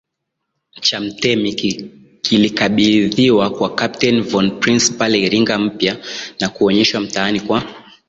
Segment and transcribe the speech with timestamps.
[0.81, 1.53] cha mtemi
[2.21, 5.97] kilikabidhiwa kwa Kapteni von Prince pale Iringa Mpya
[6.39, 7.63] na kuonyeshwa mtaani kwa